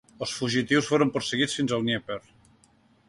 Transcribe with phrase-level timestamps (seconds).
[0.25, 2.19] Els fugitius foren perseguits fins al Dnièper.